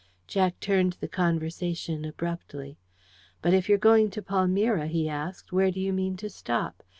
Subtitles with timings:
[0.25, 2.79] Jack turned the conversation abruptly.
[3.39, 6.81] "But if you're going to Palmyra," he asked, "where do you mean to stop?